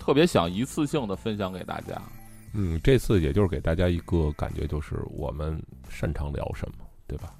[0.00, 1.96] 特别想一次性的分享给大家。
[2.54, 7.32] 嗯，这次也就是给大家一个感觉，就是我们擅长聊什么，对吧？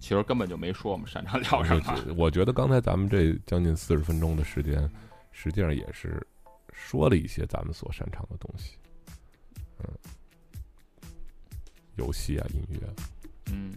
[0.00, 1.94] 其实根本就没说我们擅长聊什么。
[2.08, 4.90] 我我觉得刚才咱们这将近四十分钟的时间，
[5.30, 6.20] 实际上也是
[6.78, 8.76] 说了一些咱们所擅长的东西，
[9.80, 9.88] 嗯，
[11.96, 12.94] 游戏啊，音乐啊，
[13.52, 13.72] 嗯，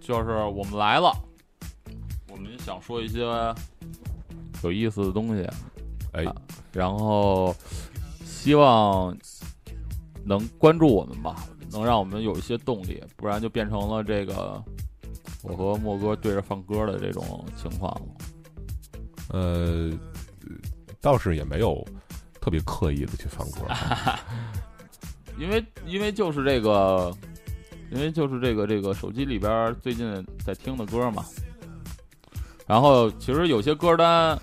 [0.00, 1.12] 就是我们来了，
[2.28, 3.20] 我们想说一些
[4.62, 5.46] 有意思的东西，
[6.12, 6.34] 哎，啊
[6.72, 7.54] 然后
[8.24, 9.14] 希望
[10.24, 14.62] 能关注我们吧，能让我们有一些动力，不然就变成了这个
[15.42, 18.06] 我和莫哥对着放歌的这种情况了。
[19.30, 19.90] 呃，
[21.04, 21.86] 倒是也没有
[22.40, 23.66] 特别刻意的去放歌，
[25.38, 27.14] 因为因为就是这个，
[27.90, 31.22] 因为就是这个这个手机里边最近在听的歌嘛，
[32.66, 34.38] 然后其实有些歌单，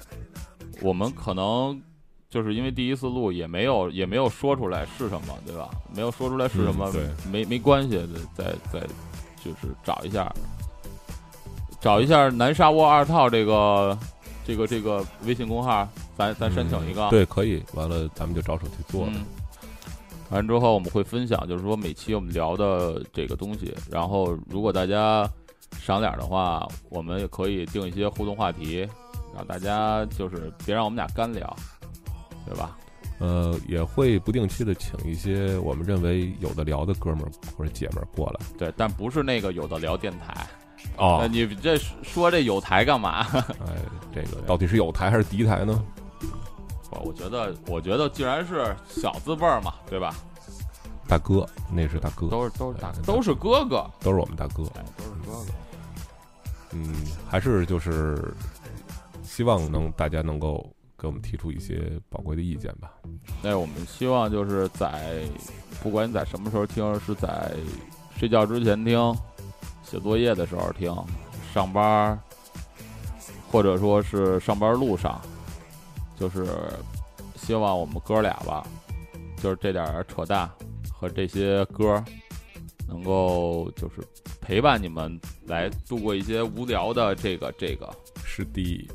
[0.82, 1.82] 我们可能
[2.30, 5.68] 就是因为第一次录也没有也没有说出来是什么，对吧？
[5.95, 8.80] 没有说出来是什么，嗯对没没关系，再再
[9.43, 10.32] 就是找一下，
[11.80, 13.97] 找一下南沙窝二套这个
[14.45, 15.88] 这个这个微信公号，
[16.22, 19.13] 咱咱申请一个，嗯对，可以，完了咱们就着手去做了。
[19.15, 19.26] 嗯。
[20.30, 23.74] 完之后我们会分享，就是说每期我们聊的这个东西。
[23.89, 25.30] 然后如果大家
[25.78, 28.88] 赏脸的话，我们也可以定一些互动话题，
[29.36, 31.53] 让大家就是别让我们俩干聊，
[32.45, 32.78] 对吧？
[33.19, 38.39] 呃，也会不定期的请一些我们认为有的聊的哥们儿或者姐们儿过来。
[38.57, 40.47] 对，但不是那个有的聊电台。
[40.97, 43.28] 哦那，你这说这有台干嘛？
[43.67, 43.76] 哎，
[44.15, 45.84] 这个到底是有台还是敌台呢？
[46.92, 50.14] 我我觉得，我觉得既然是小字辈儿嘛，对吧？
[51.08, 54.64] 大哥，那是大哥，都是都是大哥都是哥哥，都是我们大哥。
[54.76, 55.52] 哎，都是哥哥。
[56.74, 56.96] 嗯，
[57.28, 58.34] 还是就是
[59.24, 60.66] 希望能大家能够
[60.98, 62.94] 给我们提出一些宝贵的意见吧。
[63.42, 65.22] 那我们希望就是在
[65.84, 67.52] 不管你在什么时候听，是在
[68.18, 69.14] 睡觉之前听，
[69.84, 70.96] 写作业的时候听，
[71.54, 72.20] 上班儿，
[73.52, 75.20] 或者说是上班路上，
[76.22, 76.45] 就是
[77.36, 78.63] 希望我们哥俩吧，
[79.41, 80.47] 就是这点儿扯淡
[80.93, 82.05] 和这些歌儿，
[82.88, 84.07] 能够就是
[84.39, 87.91] 陪伴你们来度过一些无聊的这个这个
[88.24, 88.88] 是的，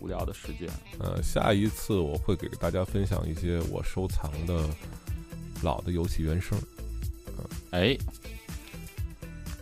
[0.00, 0.68] 无聊的时间。
[1.00, 4.64] 呃，下一次我会给大家分享一些我收藏的
[5.62, 6.56] 老的游戏原声。
[7.72, 7.98] 哎，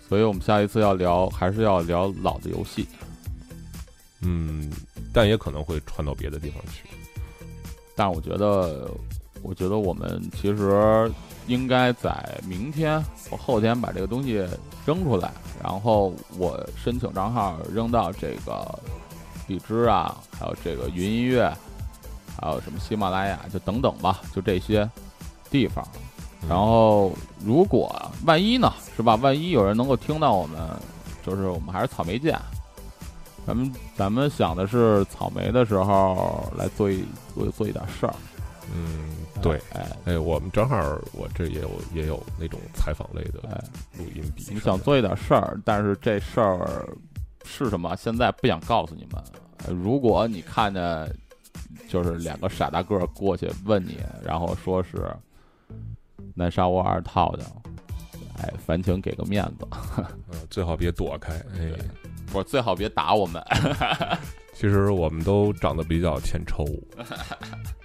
[0.06, 2.86] 所以我们下一次要聊，还是要聊老的游戏。
[4.20, 4.70] 嗯，
[5.14, 6.86] 但也可能会传到别的地方去。
[7.96, 8.88] 但我觉得，
[9.42, 11.10] 我觉得我们其实
[11.46, 14.46] 应该在明天或后天把这个东西
[14.84, 15.32] 扔出来，
[15.62, 18.78] 然后我申请账号扔到这个
[19.48, 21.50] 荔枝啊，还有这个云音乐，
[22.38, 24.88] 还有什么喜马拉雅，就等等吧，就这些
[25.50, 25.82] 地方。
[25.94, 26.00] 嗯
[26.48, 27.12] 然后，
[27.44, 27.90] 如果
[28.24, 29.16] 万一呢，是吧？
[29.16, 30.60] 万一有人能够听到我们，
[31.24, 32.38] 就是我们还是草莓见。
[33.46, 38.14] 咱们咱们想的是草莓的时候来做一做做一点事儿。
[38.74, 39.08] 嗯，
[39.40, 40.76] 对，哎，哎，我们正好
[41.12, 43.62] 我这也有也有那种采访类的哎，
[43.96, 44.44] 录音笔。
[44.50, 46.84] 你想做一点事儿，但是这事儿
[47.44, 47.94] 是什么？
[47.96, 49.22] 现在不想告诉你们。
[49.64, 51.16] 呃如果你看见
[51.88, 55.08] 就是两个傻大个儿过去问你，然后说是
[56.34, 57.44] 南沙窝二套的，
[58.38, 59.66] 哎，烦请给个面子，
[60.28, 61.32] 呃，最好别躲开。
[61.54, 61.72] 哎，
[62.32, 63.42] 我最好别打我们。
[64.52, 66.64] 其实我们都长得比较欠抽，